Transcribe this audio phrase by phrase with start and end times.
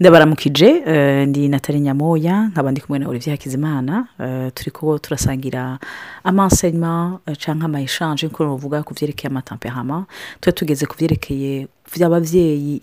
[0.00, 5.78] ndabaramukije eh, ndi natali nyamoya nkaba ndi kumwe na olivier hakizimana eh, turi ko turasangira
[6.24, 10.06] amanseyima cyangwa amayeshanje nk'uko bavuga ku byerekeye amatamperama
[10.40, 12.80] tuba tugeze ku byerekeye by'ababyeyi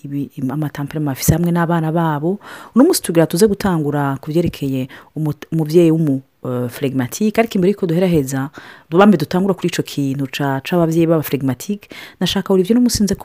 [0.50, 2.40] amatamperama bafise hamwe n'abana babo.
[2.76, 7.86] Uno munsi tugira tuze gutangura ku byerekeye umu- umubyeyi w'umu uh, phlegmatique ariko imbere yuko
[7.86, 8.50] duheraheza
[8.90, 11.90] dubambe dutangura kuri ico kintu ca c'abavyeyi baba phlegmatique
[12.20, 13.16] nashaka Olivier no musinze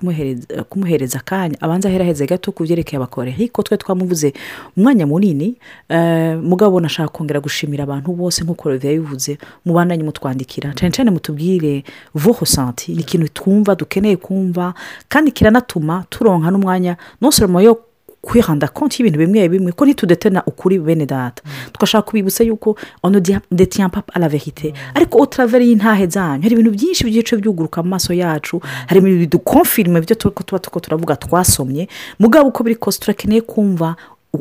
[0.69, 3.31] kumuhereza akanya abanza aheraheze gato ku byerekeye abakore.
[3.31, 4.33] Hiko twe twamuvuze
[4.77, 5.57] umwanya munini
[5.91, 10.73] uh, mugabo nashaka kongera gushimira abantu bose nk'uko Olivier yabivuze mubandanye mutwandikira.
[10.75, 14.75] Cyane cyane mutubwire vos ressentis ni ikintu twumva dukeneye kumva
[15.09, 16.97] kandi kiranatuma turonka n'umwanya
[17.33, 17.92] seulement yo
[18.23, 21.43] kwihanda konti y'ibintu bimwe bimwe ko ntitudetena ukuri bene data.
[21.73, 24.73] Tugashaka kubibutsa yuko ono pas à la vérité.
[24.95, 29.19] Ariko au travers y'intahe zanyu hari ibintu byinshi by'ibice byuguruka mu maso yacu hari ibintu
[29.19, 31.89] bidukonfirime ibyo tuba turavuga twasomye.
[32.19, 33.97] Mugabo uko biri kose turakeneye kumva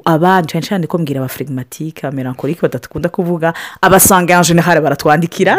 [0.06, 5.58] abandi cyane cyane ko mbwira abafirigimatike abamerankorike badakunda kuvuga abasanga en general baratwandikira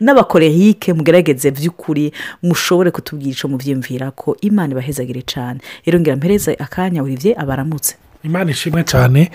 [0.00, 7.02] n'abakorehike mugerageze by'ukuri mushobore kutubwira icyo mubyiyumvira ko imana ibahezagire cyane rero ngira mpereze akanya
[7.02, 7.94] Olivier abaramutse.
[8.24, 9.30] Imana ishimwe cyane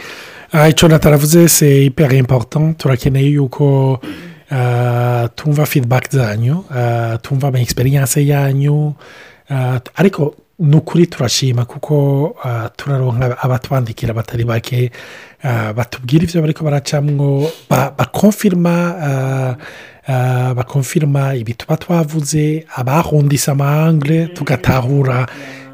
[0.52, 2.78] Ah, icyo nataravuze se iperi important.
[2.78, 4.00] Turakeneye yuko
[4.52, 7.60] ah, tumva feedback zanyu ah, tumva ama
[8.28, 8.94] yanyu.
[9.96, 14.92] Ariko ni ukuri turashima kuko ah, turaronka abatwandikira batari bake
[15.44, 19.56] ah, batubwira ibyo bariko baracamwo ba- bakonfirma ah,
[21.36, 25.28] ibi tuba twavuze abahundise amahangre tugatahura.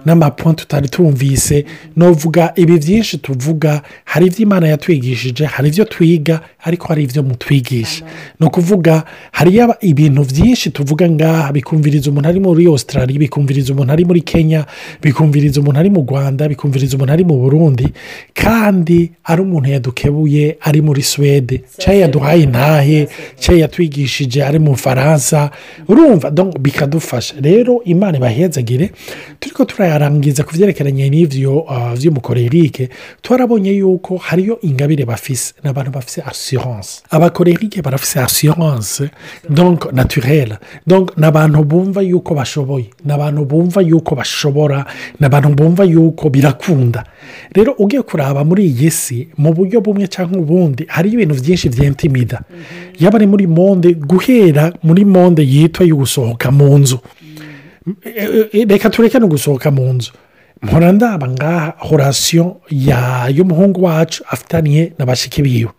[0.06, 1.66] N'amapoint tutari tumvise
[1.98, 8.06] novuga ibi byinshi tuvuga hari ibyo imana yatwigishije hari ibyo twiga ariko hari ibyo mutwigisha.
[8.40, 14.06] Ni ukuvuga hariyo ibintu byinshi tuvuga ngaha bikumviriza umuntu ari muri australia bikumviriza umuntu ari
[14.06, 14.66] muri kenya
[15.02, 17.88] bikumviriza umuntu ari mu rwanda bikumviriza umuntu ari mu burundi
[18.34, 21.64] kandi ari umuntu yadukebuye ari muri suwede.
[21.78, 23.08] Cyangwa yaduhaye intahe
[23.40, 25.52] cyangwa yatwigishije ari mu faransa
[25.88, 27.36] urumva bikadufasha.
[27.42, 28.92] Rero imana ibahezagire
[29.40, 29.66] turi ko
[29.98, 32.90] turayarangiza ku byerekeranye n'ibyo ah, by'umukorerike
[33.22, 37.02] twarabonye yuko hariyo ingabire bafise ni abantu bafise assurance.
[37.10, 39.10] Abakorerike barafise assurance
[39.50, 40.58] donc naturelle.
[40.88, 44.86] Donc ni abantu bumva yuko bashoboye ni abantu bumva yuko bashobora
[45.20, 47.04] ni abantu bumva yuko birakunda.
[47.54, 52.42] Rero ugiye kuraba muri iyi si mu buryo bumwe cyangwa ubundi hariyo ibintu byinshi byentimida
[53.00, 57.00] yaba ari muri monde guhera muri monde yitwa yo gusohoka mu nzu.
[58.06, 60.12] E- e- reka tureke no gusohoka mu nzu
[60.62, 62.58] mpora ndaba ngaha horasiyo
[63.36, 65.70] y'umuhungu wacu afitaniye na bashiki biwe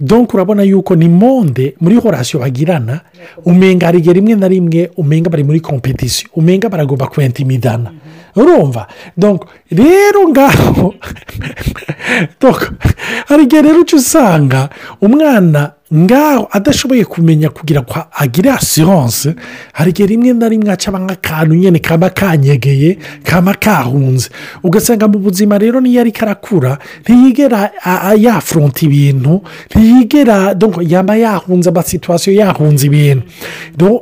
[0.00, 3.00] donc urabona yuko ni monde muri horasiyo bagirana
[3.44, 7.90] umenga hari igihe rimwe na rimwe umenga bari muri kompetisiyo umenga baragomba kwentimidana
[8.36, 8.86] urumva
[9.70, 10.94] rero ngaho
[13.28, 14.68] hari igihe rero uca usanga
[15.00, 19.34] umwana ngaho adashoboye kumenya kugira ngo agire asiranse
[19.72, 24.30] hari igihe rimwe na rimwe acaba nk'akantu nyine kaba kanyegeye kaba kahunze.
[24.62, 27.70] Ugasanga mu buzima rero niyo ariko arakura ntiyigera
[28.14, 29.42] yafuronta ibintu
[29.74, 30.54] ntiyigera
[30.86, 33.26] yaba yahunze amasituwasiyo yahunze ibintu.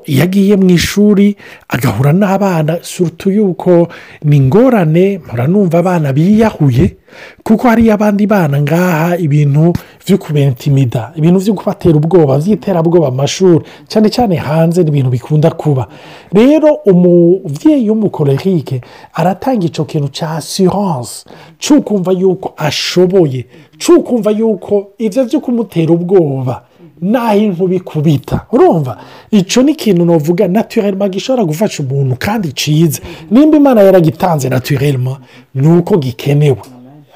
[0.04, 1.36] Iyo agiye mu ishuri
[1.68, 3.88] agahura n'abana surutu yuko
[4.24, 6.96] ni ingorane mpora numva abana biyahuye
[7.42, 9.72] kuko hariyo abandi bana ngaha ibintu
[10.06, 13.64] byo kubentimida ibintu byo kubatera ubwoba by'iterabwoba mu mashuri.
[13.88, 15.88] Cyane cyane hanze ni ibintu bikunda kuba.
[16.32, 18.80] Rero umubyeyi w'umukorerike
[19.14, 21.24] aratanga icyo kintu cya asiranse
[21.58, 23.46] cy'ukumva yuko ashoboye
[23.78, 26.62] cy'ukumva yuko ibyo byo kumutera ubwoba.
[27.00, 28.98] Naho inkuba ikubita urumva?
[29.30, 33.00] Icyo ni ikintu navuga naturelma gishobora gufasha umuntu kandi cyiza
[33.30, 35.18] nimba imana yaragitanze naturelma
[35.54, 36.62] ni uko gikenewe.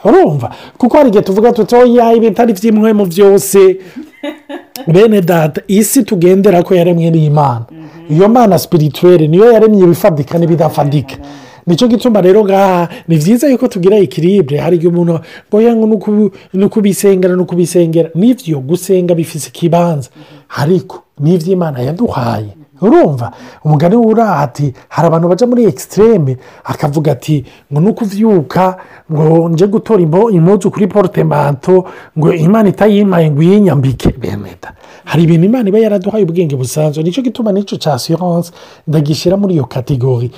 [0.05, 0.51] Urumva?
[0.79, 3.79] Kuko hari igihe tuvuga tuti oya ibitari by'imwemu byose
[4.93, 7.65] bene data isi tugendera ko yaremwe n'imana.
[8.11, 11.17] Iyo mana sipirituwere niyo yaremye ibifatika n'ibidafadika.
[11.67, 15.87] Ni cyo gituma rero ngaha ni byiza yuko tugira ikiribure hari igihe umuntu ngoya ngo
[16.53, 20.11] ni ukubisengera ni ukubisengera n'ibyo gusenga bifite ikibanza
[20.59, 22.53] ariko n'iby'imana yaduhaye
[22.83, 23.31] urumva
[23.65, 28.77] umugani w'uraha ati hari abantu bajya muri ekisitereme akavuga ati ngo ni ukubyuka
[29.13, 31.85] ngo nje gutora impuzu kuri porotemanto
[32.19, 37.23] ngo imana itayimpaye ngo iyinyambike bemeda hari ibintu imana iba yaraduhaye ubwenge busanzwe ni cyo
[37.23, 38.51] gituma n'icyo cya siyanse
[38.87, 40.31] ndagishyira muri iyo kategori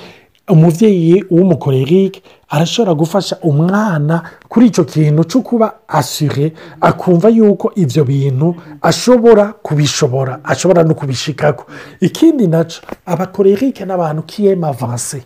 [0.49, 8.55] umubyeyi w'umukorerike arashobora gufasha umwana kuri icyo kintu cyo kuba asure akumva yuko ibyo bintu
[8.81, 11.65] ashobora kubishobora ashobora no kubishikako.
[11.99, 15.23] Ikindi na cyo abakorerike n'abantu kiyema avanse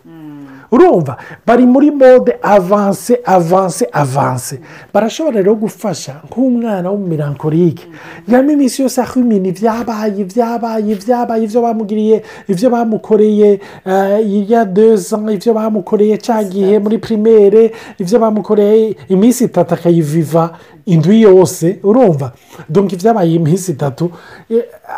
[0.71, 1.17] urumva
[1.47, 4.59] bari muri mode avanse avanse avanse
[4.93, 7.87] barashobora rero gufasha nk'umwana w'umumirankorike
[8.27, 12.17] yaba iminsi yose aho ibintu ibyabaye ibyabaye ibyabaye ibyo bamugiriye
[12.47, 13.59] ibyo bamukoreye
[14.25, 20.53] iya deza ibyo bamukoreye cya gihe muri pirimere ibyo bamukoreye iminsi itatu akayiviva.
[20.93, 22.31] Indwi yose urumva?
[22.69, 24.11] Donka ibyabaye iminsi itatu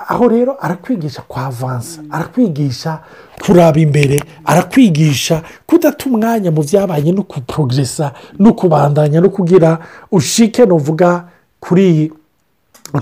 [0.08, 3.00] aho rero arakwigisha kwa avansa arakwigisha
[3.46, 9.78] kuraba imbere arakwigisha kudata umwanya mu byabaye no kuporogesa no kubandanya no kugira
[10.12, 11.24] ushike nuvuga
[11.60, 12.12] kuri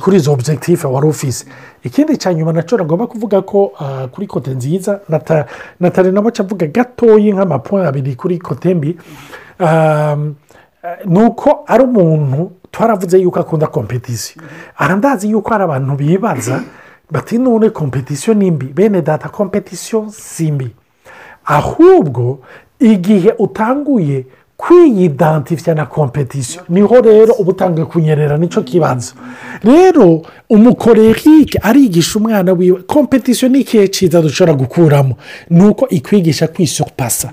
[0.02, 1.46] kuri izo objectif wari ufise.
[1.84, 3.72] Ikindi cya nyuma na cyo nagomba kuvuga ko
[4.12, 5.00] kuri kote nziza
[5.80, 8.98] natari nabo avuga gatoya nk'amapoint abiri kuri kote mbi.
[11.06, 14.44] Ni uko ari umuntu twaravuze yuko akunda kompetisiyo
[14.78, 16.62] arandazi yuko hari abantu bibaza
[17.12, 18.66] bati none kompetisiyo ni mbi?
[18.66, 20.70] Bene data kompetisiyo si mbi.
[21.46, 22.40] Ahubwo
[22.80, 24.26] igihe utanguye
[24.58, 29.14] kwiyidantifya na kompetisiyo ni ho rero uba utangiye kunyerera ni cyo kibazo.
[29.64, 35.16] Rero umukorerike arigisha umwana wiwe kompetisiyo ni ikihe cyiza dushobora gukuramo?
[35.50, 37.32] Ni uko ikwigisha kwisupasa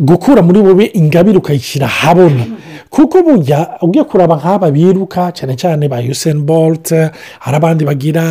[0.00, 2.44] gukura muri wowe ingabire ukayishyira ahabona
[2.90, 7.10] kuko burya ugiye kuraba nk'aba biruka cyane cyane ba yuseni bolute
[7.40, 8.24] hari abandi bagira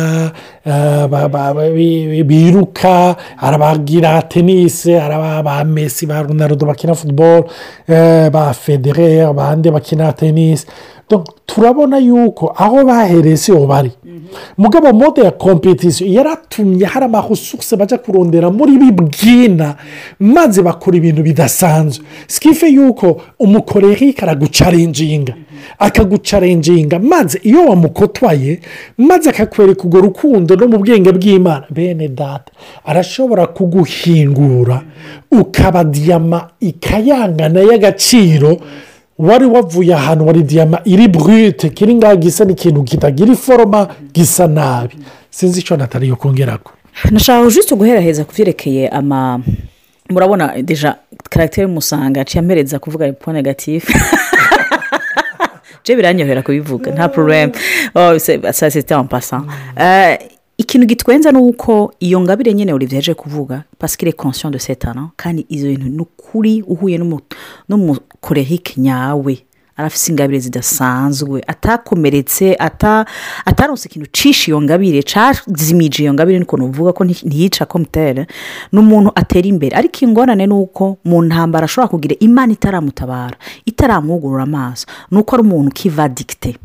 [2.26, 5.14] biruka hari abagira tenisi hari
[5.44, 7.46] ba mesi ba runardo bakina futuboro
[8.32, 10.66] ba federe abandi bakina tenisi
[11.46, 13.92] turabona yuko aho bahereye si ho bari.
[14.58, 19.76] Mugabo mode ya kompetisiyo yaratumye hari amahususi bajya kurondera muri bibwina
[20.20, 22.04] maze bakora ibintu bidasanzwe.
[22.26, 25.34] Sikife yuko umukorerike aragucarenjinga
[25.78, 28.60] akagucarenjinga maze iyo wamukotwaye
[28.98, 31.64] maze akakwereka urwo rukundo no mu bwenge bw'imana.
[31.70, 32.52] Bene data
[32.84, 34.82] arashobora kuguhingura
[35.32, 38.58] ukaba diyama ikayangana y'agaciro
[39.18, 44.96] wari wavuye ahantu wari diyama iri burute kiri ngaho gisa n'ikintu kitagira iforoma gisa nabi.
[45.30, 46.72] Sinzi icyo natari yo kongera ko
[47.10, 49.40] nashaka jisite guheraheza ku byerekeye ama
[50.10, 50.96] murabona deja
[51.30, 53.92] karagiteri musanga aciye ampereza kuvuga ipo negatifu
[55.84, 57.52] byo biranyohera kubivuga nta porobemu
[58.52, 59.42] saa sita ampasa
[60.58, 65.46] ikintu gitwenza ni uko iyo ngabire nyine uri byaje kuvuga pasikire konsiyo de setana kandi
[65.48, 66.98] izo bintu ni ukuri uhuye
[67.68, 69.38] n'umukorehike nyawe.
[69.76, 72.56] Arafite ingabire zidasanzwe atakomeretse
[73.44, 78.26] ataronse ikintu ucisha iyo ngabire cyazimije iyo ngabire niko nuvuga ko ntiyica komutere
[78.72, 79.76] ni umuntu atera imbere.
[79.76, 83.36] Ariko ingorane ni uko mu ntambara ashobora kugira imana itaramutabara
[83.66, 84.86] itaramwugurura amaso.
[85.10, 86.56] Ni uko ari umuntu ukiva dikite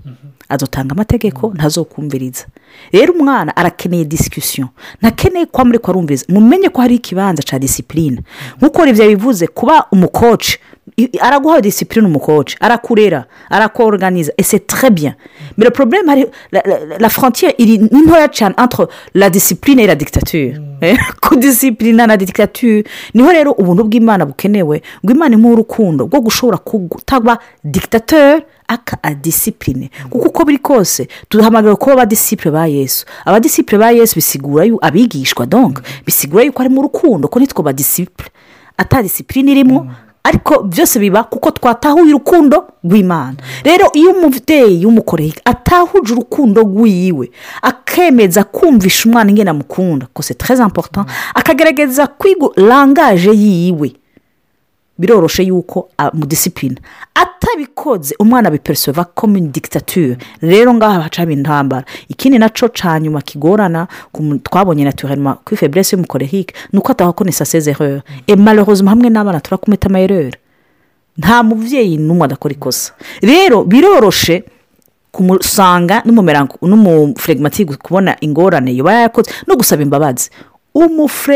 [0.51, 2.45] adutanga amategeko ntazokumviriza.
[2.91, 4.67] Rero umwana arakeneye disikisiyo
[5.01, 8.19] ntakeneye ko muri arumviriza mumenye ko hari ikibanza cya disipurine
[8.57, 10.59] nk'uko ibyo bivuze kuba umukoci
[11.19, 15.13] araguha disipurine umukoci arakurera arakoruganiza ese terebiya
[15.57, 16.25] mbere porobuleme hari
[16.99, 20.59] la frontiere iri ni ntoya cyane entre la disipurine la dictature.
[21.21, 22.83] Kudisipurina na dictature.
[23.13, 28.41] Niho rero ubuntu bw'imana bukenewe ngo imana imuhe urukundo rwo gushobora kutaba dictateur
[28.73, 33.05] aka adisipurine kuko uko biri kose duhamagara kuba abadisipure ba yesu.
[33.25, 38.29] Abadisipure ba yesu bisigura yuko abigishwa donka bisigura yuko ari mu rukundo ko nitwo badisipure
[38.77, 39.87] atadisipurine irimo
[40.23, 43.37] ariko byose biba kuko twatahuye urukundo rw'imana.
[43.63, 51.05] Rero iyo umubyeyi w'umukoreye atahuje urukundo rw'iwe akemeza kumvisha umwana ingena amukunda kose tereze amporota
[51.35, 53.93] akagerageza kwiga rangaje yiwe.
[55.01, 56.77] Biroroshe yuko mudisipurine
[57.15, 60.17] atabikoze umwana abipereseva komini dictature.
[60.41, 61.85] Rero ngaha hacamo intambara.
[62.09, 63.87] Ikindi na cyo cya nyuma kigorana
[64.43, 70.37] twabonye na tuharema kuri feburese y'umukorehike ni uko atahakonesa sezerere emarehozima hamwe n'abana turakumeta amayerere
[71.17, 72.93] nta mubyeyi n'umwe adakora ikosa.
[73.21, 74.43] Rero biroroshe
[75.11, 80.29] kumusanga n'umuferegimatike kubona ingorane yoba yakoze no gusaba imbabazi.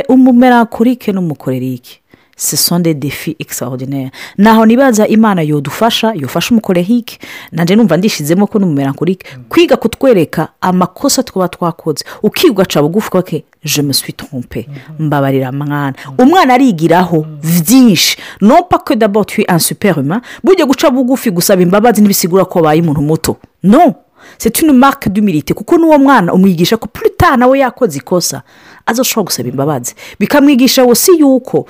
[0.10, 2.00] Umumerankorike n'umukorerike.
[2.36, 7.20] Sesonde defi egisarodineri naho nibaza imana yodufasha yofasha umukorehike
[7.52, 12.06] nanjye numva ndishizemo ko n'umumerankorike kwiga kutwereka amakosa twaba twakoze.
[12.24, 14.68] Ukiga ugaca bugufi ke je me suis trompe
[15.00, 15.94] mbabarira mwana.
[16.18, 22.60] Umwana arigiraho byinshi no pake dabo tuwi ansuperima bujya guca bugufi gusaba imbabazi ntibisigura ko
[22.60, 23.38] wabaye umuntu muto.
[23.64, 23.96] No
[24.38, 25.54] c'est une marque d'humilité.
[25.54, 28.42] Kuko n'uwo mwana umwigisha ko puruta nawe yakoze ikosa
[28.86, 29.96] azashobora gusaba imbabazi.
[30.20, 31.68] Bikamwigisha si yuko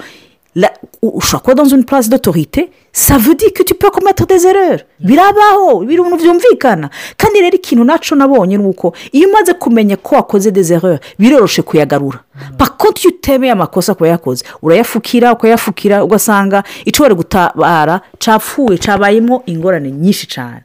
[0.55, 0.71] la-
[1.01, 4.47] u- ushobora kuba dans une place d'autorité ça veut dire que tu peux commettre des
[4.47, 4.79] erreurs.
[5.01, 10.51] Birabaho ibintu byumvikana kandi rero ikintu naco nabonye ni uko iyo umaze kumenya ko wakoze
[10.51, 12.19] des erreurs biroroshe kuyagarura.
[12.57, 19.91] Pakonti iyo utemeye amakosa kuba yakoze urayafukira ukayafukira ugasanga icyo bari gutabara capfuye cabayemo ingorane
[19.91, 20.61] nyinshi cyane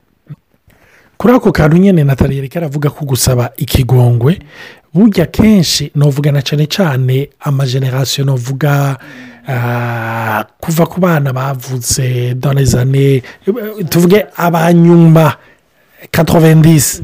[1.19, 4.39] kuri ako kantu nyine natali yareka aravuga ko gusaba ikigongwe
[4.95, 8.99] burya kenshi novugana cyane cyane amajenerasiyo novuga
[9.49, 13.23] ah, kuva ku bana bavutse donezane
[13.89, 15.37] tuvuge abanyuma
[16.11, 17.03] katovendisi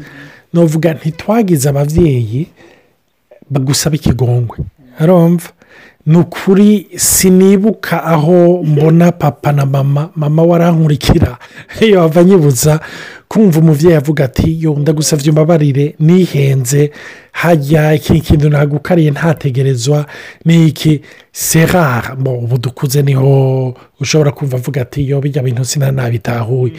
[0.54, 2.46] novuga ntitwagize ababyeyi
[3.50, 4.58] bagusaba ikigongwe.
[4.98, 5.48] Arumva
[6.06, 10.10] ni ukuri sinibuka aho mbona papa na mama.
[10.16, 11.38] Mama warankurikira.
[11.80, 12.80] Iyo wava nyibutsa
[13.28, 16.90] kumva umubyeyi avuga ati yo ndagusabye umbabarire nihenze.
[17.32, 20.06] Hajya iki kintu nagukariye ntategerezwa
[20.44, 21.00] ni iki?
[21.32, 26.72] Serara ubu dukuze ni ho ushobora kumva avuga ati yo bijya bintu sinanabitahuye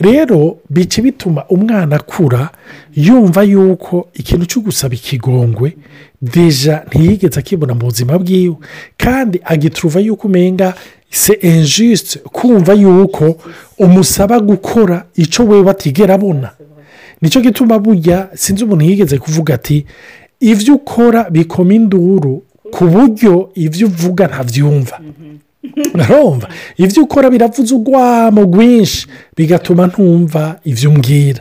[0.00, 2.50] rero bica bituma umwana akura
[2.94, 5.76] yumva yuko ikintu cyo gusaba ikigongwe
[6.22, 8.56] deja ntiyigeze akibona mu buzima bwiwe.
[8.96, 10.74] Kandi agituruva yuko umenga
[11.10, 13.36] se injisite kumva yuko
[13.78, 16.50] umusaba gukora icyo we batigera abona.
[17.20, 19.86] Nicyo gituma burya sinzi umuntu yigeze kuvuga ati
[20.40, 25.00] ibyo ukora bikoma induru ku buryo ibyo uvuga ntabyumva
[25.94, 26.48] urumva?
[26.76, 29.06] Ibyo ukora biravuze urwamo rwinshi
[29.36, 31.40] bigatuma ntumva ibyo umbwira.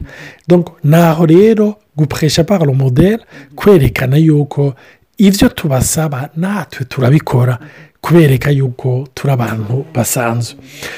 [0.84, 3.19] Naho rero gupuresha paro modere
[3.55, 4.74] kwerekana yuko
[5.17, 7.59] ibyo tubasaba natwe turabikora
[8.01, 10.55] kubereka yuko turi abantu basanzwe.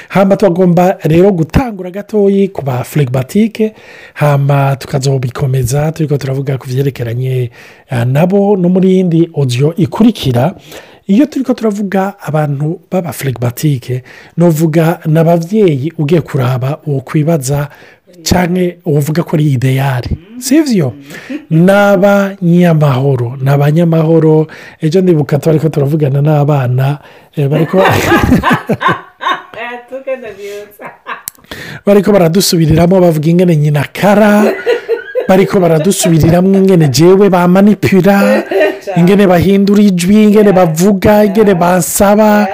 [0.08, 3.74] Hamba tugomba rero gutangura gatoya ku ba flegibatike
[4.14, 7.50] hamba tukazobikomeza turi ko turavuga ku byerekeranye
[7.90, 10.54] eh, nabo no muri yindi odiyo ikurikira.
[11.06, 14.02] Iyo turi ko turavuga abantu b'aba flegibatike
[14.36, 17.68] nuvuga ni ababyeyi ugiye kuraba uwo kwibaza
[18.22, 20.94] cyane uvuga ko ari ideyari si byo
[21.50, 24.46] ni abanyamahoro ni abanyamahoro
[24.80, 26.98] ejo ndibuka turi ko turavugana n'abana
[27.36, 27.48] eh,
[31.86, 34.44] bari ko baradusubiriramo bavuga ingene nyina kara
[35.28, 38.44] bari ko baradusubiriramo ingene jewe bamanipura
[38.96, 42.46] ingene bahindura ijwi ingene bavuga ingene basaba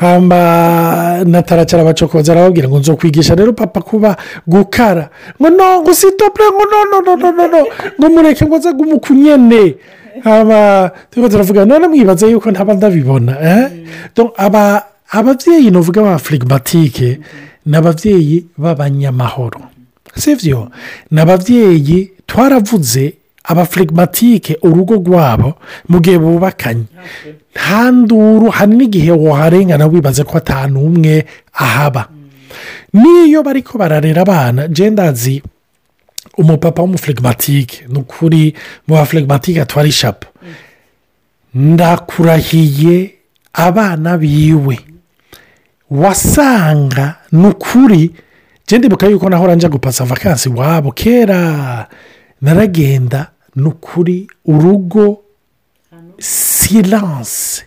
[0.00, 5.10] hamba nataracara abacokoza arababwira ngo nzokwigisha rero papa kuba gukara.
[5.40, 7.60] Ngo no ngo sitopure ngo no no no no no.
[7.98, 9.74] Ngo mureke ngo nze gumuka nyene
[10.24, 13.70] haba turiko turavuga none mwibaza yuko ntaba ndabibona eh?
[15.10, 17.18] Ababyeyi nuvuga ba flegimatike
[17.66, 19.60] ni ababyeyi b'abanyamahoro.
[20.14, 20.68] Si byo
[21.10, 23.14] ni ababyeyi twaravuze
[23.48, 25.54] abaflegimatike urugo rwabo
[25.88, 26.84] mu gihe bubakanye.
[27.56, 32.08] Nta nduru hari n'igihe waharengana wibaza ko atanu umwe ahaba.
[32.92, 35.42] N'iyo bari ko bararera abana ndazi
[36.38, 38.54] umupapa w'umuflegimatike ni ukuri
[38.86, 40.28] mu baflegimatike atwara ishapo.
[41.54, 43.14] Ndakurahiye
[43.52, 44.78] abana biwe.
[45.90, 48.10] Wasanga ni ukuri
[48.78, 51.86] ndibuka yuko naho njya gupasa vakansi iwabo kera
[52.42, 53.26] naragenda
[53.58, 55.18] ni ukuri urugo
[56.18, 57.64] siranse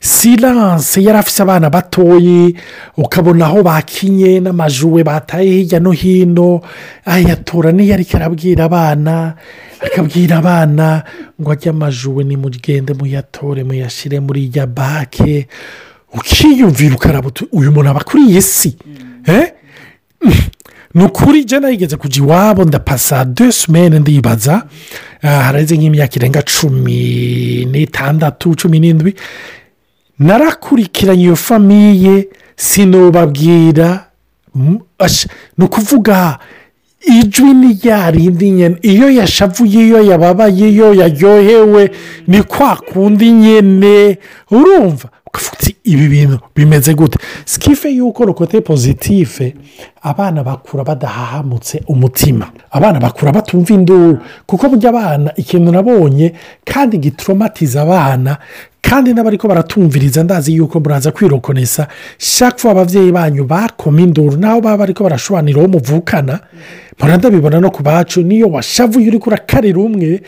[0.00, 2.54] siranse yari afite abana batoye
[2.96, 6.60] ukabona aho bakinye n'amajuwe bataye hirya no hino
[7.04, 9.34] ayatora niyo ariko arabwira abana
[9.80, 11.04] akabwira abana
[11.40, 15.48] ngo ajye amajuwe nimugende muyatore muyashyire muri ya bake
[16.12, 18.76] ukiyumvira ukaraba uyu muntu aba kuri iyi si
[19.26, 19.52] Eh?
[20.94, 24.62] Ni ukuri jya nayigeze kujya iwabo ndapasa de sumene ndibaza
[25.26, 29.14] Ah, haraheze nk'imyaka irenga cumi n'itandatu cumi n'indwi.
[30.18, 34.04] Narakurikiranye iyo famiye sinubabwira
[34.54, 36.38] ni ukuvuga
[37.20, 41.90] ijwi ni rya rindi nyine iyo yashavuye iyo yababaye iyo yaryohewe
[42.26, 44.18] ni kwa kundi nyine
[44.50, 45.08] urumva?
[45.34, 47.18] Ukavuga ibi bintu bimeze gute?
[47.44, 49.54] Sikife yuko rokote pozitife
[50.02, 52.50] abana bakura badahahamutse umutima.
[52.70, 56.32] Abana bakura batumva induru kuko burya abana ikintu nabonye
[56.64, 58.38] kandi gitoromatiza abana
[58.82, 61.88] kandi n'abari ko baratumviriza ndazi yuko muraza kwirokonesa
[62.18, 66.40] shaka ababyeyi banyu bakoma induru naho baba bari ko barashobanira uwo muvukana
[66.98, 70.22] mpora ndabibona no ku bacu niyo washavuye uri kurakarira umwe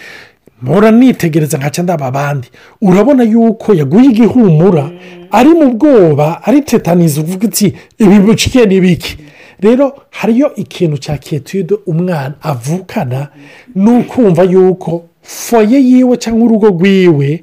[0.63, 2.49] mpora nitegereza ndaba abandi.
[2.83, 4.91] Urabona yuko yaguye igihumura
[5.31, 9.19] ari mu bwoba ari tetaniza uvuga uti ibi biciye ni biki?
[9.61, 13.29] Rero hariyo ikintu cya ketude umwana avukana
[13.75, 17.43] ni ukumva yuko foye yiwe cyangwa urugo rwiwe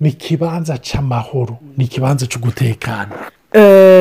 [0.00, 3.16] ni ikibanza cy'amahoro ni ikibanza cyo gutekana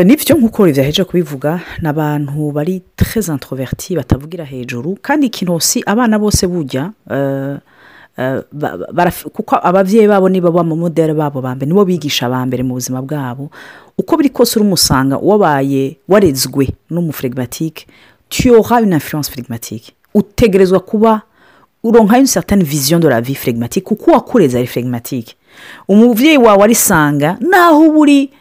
[0.03, 6.19] ni byo nk'uko byaheje kubivuga ni abantu bari treze introverti batavugira hejuru kandi ikintu abana
[6.19, 6.91] bose bujya
[9.33, 13.49] kuko ababyeyi babo niba bamamodere babo ba mbere nibo bigisha ba mbere mu buzima bwabo.
[13.97, 17.87] Uko biri kose uri umusanga wabaye warezwe n'umuferegimatike
[18.29, 21.21] tuyora une influence ferigmatike utegerezwa kuba
[21.83, 25.35] uronka de la vie ferigmatike kuko uwakureze ari ferigmatike
[25.87, 28.31] umubyeyi wawe arisanga naho uba uri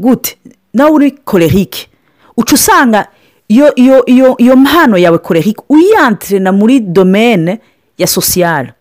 [0.00, 0.36] gute
[0.74, 1.88] nawe uri korerike
[2.36, 3.06] uca usanga
[3.48, 7.60] iyo mpano yawe korerike uyiyantirena muri domene
[7.98, 8.72] ya sosiyare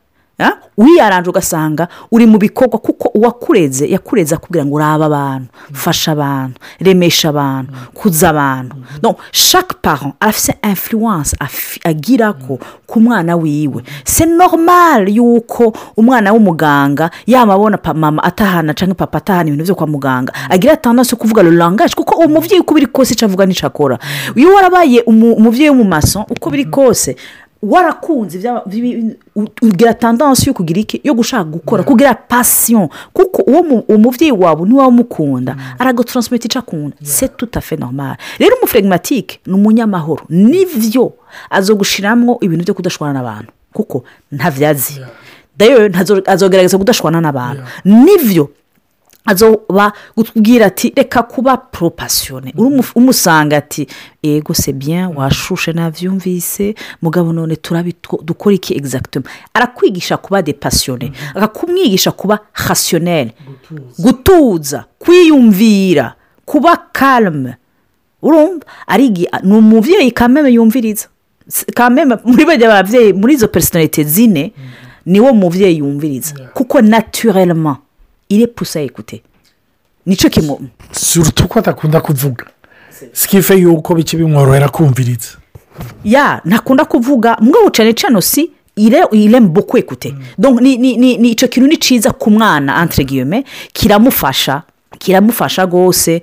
[0.78, 7.30] uyaranje ugasanga uri mu bikorwa kuko uwakureze yakureze akubwira ngo urabe abantu fasha abantu remesha
[7.30, 8.76] abantu kuza abantu.
[9.32, 11.38] Shake paro afite influence
[11.86, 13.84] agira ko ku mwana wiwe.
[14.04, 20.34] Se normal yuko umwana w'umuganga yamabona mama atahana cyangwa papa atahana ibintu byo kwa muganga
[20.50, 24.00] agira atandatu yo kuvuga rurangaje kuko uwo mubyeyi uko biri kose icyo avuga n'icyo akora.
[24.36, 27.16] Iyo warabaye umubyeyi w'umumaso uko biri kose
[27.64, 28.44] warakunze
[29.62, 31.02] ugira tandansi yo kugira iki?
[31.04, 36.96] Yo gushaka gukora kugira pasiyo kuko uwo mubyeyi wawe niba umukunda aragutransmita icyo akunda.
[37.04, 38.16] Se tutafe normal.
[38.40, 40.24] Rero umuferegimatike ni umunyamahoro.
[40.30, 41.14] Nibyo
[41.50, 43.52] azogushyiramo ibintu byo kudashwana n'abantu.
[43.74, 45.02] Kuko ntabyazi
[46.26, 47.64] azogerageza kudashwana n'abantu.
[47.86, 48.50] Nibyo
[49.26, 52.54] azoba kutubwira ati reka kuba poropasiyone
[52.96, 53.88] umusanga ati
[54.24, 57.58] ego se bien washushe nabyumvise mugabo none
[58.24, 63.32] dukora iki egizagitoma arakwigisha kuba depasiyone akakumwigisha kuba hasiyoneri
[64.00, 64.86] gutuza.
[65.00, 66.16] Kwiyumvira
[66.46, 67.56] kuba karame
[68.22, 68.66] urumva?
[69.44, 71.08] Ni umubyeyi kameme yumviriza.
[71.76, 74.54] Kameme muri bajya ababyeyi muri izo personalite zine
[75.06, 76.36] niwo mubyeyi yumviriza.
[76.54, 77.78] Kuko naturelema
[78.34, 79.22] ire pusa ekute
[80.06, 82.46] ni cyo kimu surutu ko adakunda kuvuga.
[83.14, 85.38] Sikife yuko bike bimworohera kumviriza.
[86.04, 92.12] Ya ntakunda kuvuga mwo cyane cyane si ire mbuku ekute ni icyo kintu ni cyiza
[92.12, 94.64] ku mwana antiregiyome kiramufasha
[95.00, 96.22] kiramufasha rwose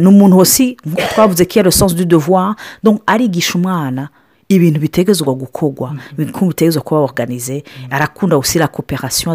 [0.00, 0.76] ni umuntu wose
[1.14, 2.54] twavuze ko iyo resanse du devoir.
[3.06, 4.08] Arigisha umwana
[4.48, 9.32] ibintu bitegezwa gukorwa ibintu bitegezwa kuba organize arakunda gushyira koperasiyo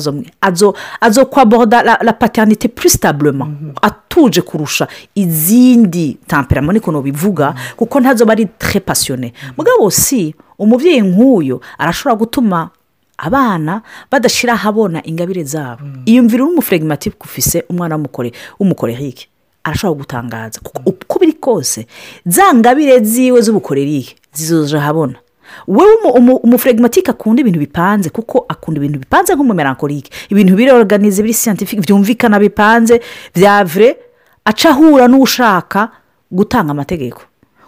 [1.02, 3.48] azo kwaboda la paternite pusitabulema
[3.82, 11.62] atuje kurusha izindi tamperamo niko bivuga kuko ntazo bari tre pasiyone mugabo si umubyeyi nk'uyu
[11.78, 12.70] arashobora gutuma
[13.18, 13.82] abana
[14.12, 15.84] badashyira ahabona ingabire zabo.
[16.06, 17.96] Iyumvira n'umuferegimatike ufise umwana
[18.60, 19.28] w'umukorerike
[19.64, 20.60] arashobora gutangaza.
[20.64, 21.88] Kuko uko biri kose.
[22.26, 25.16] Za ngabire ziwe z'ubukorerike zizoje ahabona
[25.68, 25.94] wowe
[26.44, 33.02] umuferegimatike akunda ibintu bipanze kuko akunda ibintu bipanze nk'umumerankorike ibintu biroganize biri siyantifike byumvikana bipanze
[33.36, 33.98] bya vure
[34.46, 35.92] aca ahura n'ushaka
[36.32, 37.22] gutanga amategeko.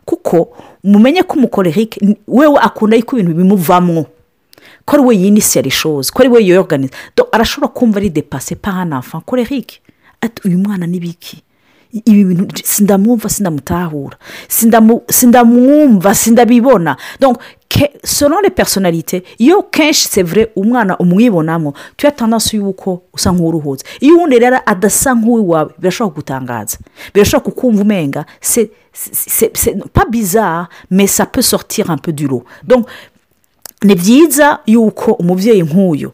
[0.06, 4.06] Kuko mumenye ko umukorerike wewe akunda yuko ibintu bimuvamwo.
[4.86, 6.94] Ko ari we yinisiyara ishozi ko ari we yoyoganiza
[7.32, 9.80] arashobora kumva ari depase pahanafa korerike
[10.22, 11.44] ati uyu mwana ni biki?
[12.06, 14.18] Ibi bintu sindamwumva sindamutahura
[15.10, 16.98] sindamwumva sindabibona.
[18.04, 23.86] Sonore personalite iyo kenshi sevure umwana umwibonamo tuyatandaso y'uko usa nk'uruhutse.
[24.00, 26.78] Iyo uwundi rero adasa nk'uwawe birashobora kugutangaza.
[27.14, 28.26] Birashobora kukumva umenga.
[28.42, 28.70] Se
[29.94, 32.44] pa bizara mesa pe sortire un peu du ro
[33.84, 36.12] ni byiza yuko umubyeyi nk'uyu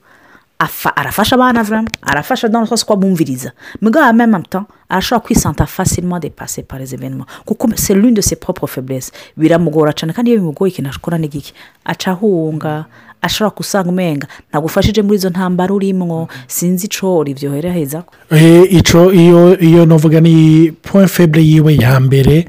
[0.95, 1.63] arafasha abana
[2.01, 7.25] arafasha dans twose ko abumviriza mugabo meme temps arashobora kwisanta facilement depase par les événements.
[7.45, 9.11] Kuko c'est l'une de ses propres faiblesses.
[9.37, 11.53] Biramugora cyane kandi iyo bimugoye ikintu ashobora n'igiki
[11.85, 12.85] aca ahunga
[13.21, 18.03] ashobora gusanga umenga ntagufashije muri izo ntambaro urimo sinzi icyo ribyohereza
[18.69, 22.47] icyo iyo navuga ni point faible yiwe ya mbere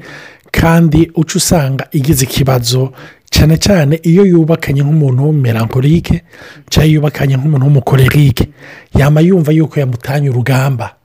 [0.51, 2.91] kandi uca usanga igize ikibazo
[3.31, 6.15] cyane cyane iyo yubakanye nk'umuntu w'umumerankorike
[6.69, 8.45] cyangwa yubakanye nk'umuntu w'umukorerike
[8.99, 10.95] yaba yumva yuko yamutanye urugamba.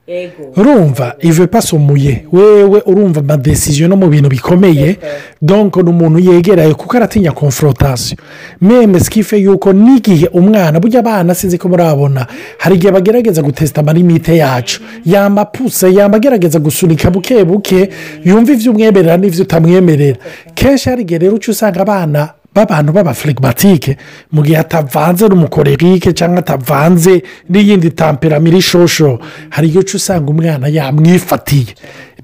[0.57, 4.97] Urumva ive pasomuye wewe urumva amadesiziyo no mu bintu bikomeye
[5.43, 8.19] donko ni umuntu yegereye kuko aratinya konforotasiyo
[8.61, 12.27] meme sikife yuko n'igihe umwana burya abana sinzi ko murabona
[12.59, 14.81] hari igihe bagerageza gutesita amarimite yacu.
[15.05, 17.91] Yamba puse yamba agerageza gusunika buke buke
[18.25, 20.19] yumva ibyo umwemerera n'ibyo utamwemerera.
[20.55, 23.97] Kenshi hari igihe rero uca usanga abana b'abantu b'abafirigimatike
[24.33, 31.75] mu gihe atavanze n'umukorerike cyangwa atavanze n'iyindi tamperamira ishosho hari igihe uca usanga umwana yamwifatiye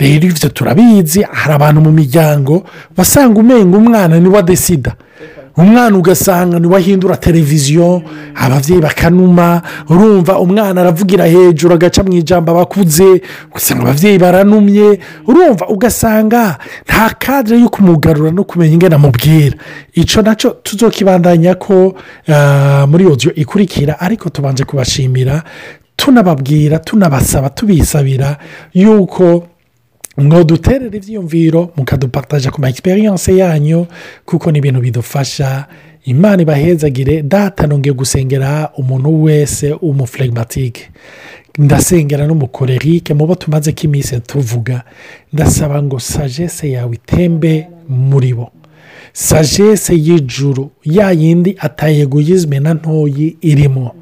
[0.01, 2.65] rero ibyo turabizi hari abantu mu miryango
[2.97, 4.93] basanga umenga umwana ni we adesida
[5.57, 8.03] umwana ugasanga ntiwahindura televiziyo
[8.35, 16.59] ababyeyi bakanuma urumva umwana aravugira hejuru agaca mu ijambo abakuze ugasanga ababyeyi baranumye urumva ugasanga
[16.89, 19.57] nta kadire yo kumugarura no kumenya ingana amubwira.
[19.95, 21.95] Icyo na cyo tuzokibandanya ko
[22.29, 25.43] ah, muri odiyo ikurikira ariko tubanje kubashimira
[25.97, 28.37] tunababwira tunabasaba tubisabira
[28.75, 29.45] yuko
[30.21, 33.87] ngo duterere ibyiyumviro mukadupataje ku ma egisperiyanse yanyu
[34.27, 35.67] kuko ni ibintu bidufasha
[36.05, 40.91] imana ibahezagire data gusengera umuntu wese w'umufuregimatike
[41.59, 44.83] ndasengera n'umukorerike mu bo tumaze ko iminsi tuvuga
[45.33, 48.51] ndasaba ngo sagesse yawe itembe muri bo
[49.13, 53.95] sagesse y'ijuru ya yindi atayeguyizme na ntoyi irimo.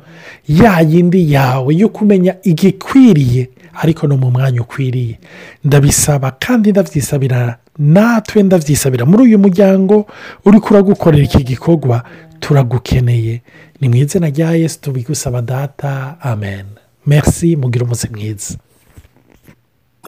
[0.49, 5.19] Ya yindi yawe yo kumenya igikwiriye ariko no mu mwanya ukwiriye.
[5.65, 9.07] Ndabisaba kandi ndabyisabira natwe ndabyisabira.
[9.07, 10.07] Muri uyu muryango
[10.45, 12.03] uri kuragukorera iki gikorwa
[12.41, 13.43] turagukeneye.
[13.81, 16.17] Ni mu izina rya yesu tubigusaba data.
[16.21, 16.67] Amen.
[17.07, 18.55] Merci mugire umunsi mwiza.